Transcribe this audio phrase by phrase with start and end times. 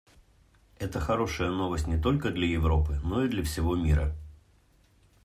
[0.79, 4.15] Это хорошая новость не только для Европы, но и для всего мира.